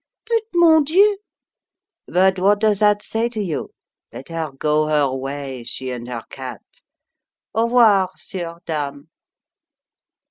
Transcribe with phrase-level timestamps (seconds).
[0.25, 1.19] "But, mon Dieu!"
[2.07, 3.71] "But what does that say to you?
[4.11, 6.63] Let her go her way, she and her cat.
[7.53, 9.11] Au r'voir, 'sieurs, 'dame."